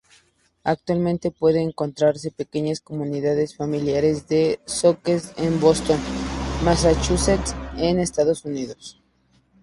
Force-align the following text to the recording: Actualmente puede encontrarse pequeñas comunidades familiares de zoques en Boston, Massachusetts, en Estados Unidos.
Actualmente 0.63 1.29
puede 1.29 1.61
encontrarse 1.61 2.31
pequeñas 2.31 2.81
comunidades 2.81 3.55
familiares 3.55 4.27
de 4.27 4.59
zoques 4.67 5.31
en 5.37 5.59
Boston, 5.59 5.99
Massachusetts, 6.63 7.53
en 7.77 7.99
Estados 7.99 8.43
Unidos. 8.43 8.99